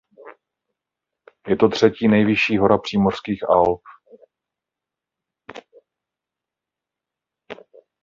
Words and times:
Je 1.47 1.55
to 1.55 1.69
třetí 1.69 2.07
nejvyšší 2.07 2.57
hora 2.57 2.77
Přímořských 2.77 3.49
Alp. 3.49 3.81